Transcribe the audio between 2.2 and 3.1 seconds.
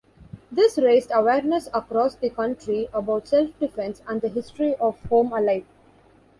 country